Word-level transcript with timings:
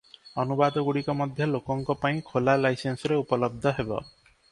ଅନୁବାଦଗୁଡ଼ିକ 0.43 1.13
ମଧ୍ୟ 1.19 1.47
ଲୋକଙ୍କ 1.49 1.95
ପାଇଁ 2.05 2.23
ଖୋଲା 2.31 2.55
ଲାଇସେନ୍ସରେ 2.63 3.21
ଉପଲବ୍ଧ 3.25 3.75
ହେବ। 3.81 4.01